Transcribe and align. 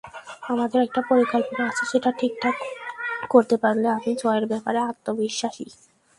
আমাদের 0.49 0.79
একটা 0.81 1.01
পরিকল্পনা 1.09 1.63
আছে, 1.69 1.83
সেটা 1.91 2.09
ঠিকঠাক 2.19 2.55
করতে 3.29 3.55
পারলে 3.63 3.87
আমি 3.97 4.11
জয়ের 4.21 4.45
ব্যাপারে 4.51 4.79
আত্মবিশ্বাসী। 4.91 5.65